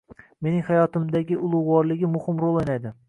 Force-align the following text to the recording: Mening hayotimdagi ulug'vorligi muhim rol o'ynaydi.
Mening 0.45 0.63
hayotimdagi 0.69 1.37
ulug'vorligi 1.49 2.11
muhim 2.17 2.43
rol 2.47 2.59
o'ynaydi. 2.63 2.97